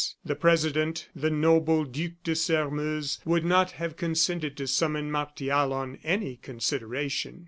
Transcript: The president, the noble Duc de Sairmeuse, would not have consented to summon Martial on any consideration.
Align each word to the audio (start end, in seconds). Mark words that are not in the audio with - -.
The 0.25 0.33
president, 0.33 1.09
the 1.15 1.29
noble 1.29 1.83
Duc 1.85 2.13
de 2.23 2.35
Sairmeuse, 2.35 3.19
would 3.23 3.45
not 3.45 3.73
have 3.73 3.97
consented 3.97 4.57
to 4.57 4.65
summon 4.65 5.11
Martial 5.11 5.71
on 5.71 5.99
any 6.03 6.37
consideration. 6.37 7.39